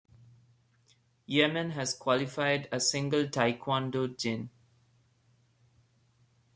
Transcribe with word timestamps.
Yemen 1.27 1.69
has 1.69 1.93
qualified 1.93 2.67
a 2.71 2.79
single 2.79 3.25
taekwondo 3.27 4.07
jin. 4.17 4.49